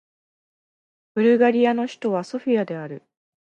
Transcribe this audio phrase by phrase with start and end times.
[1.13, 3.03] ブルガリアの首都はソフィアである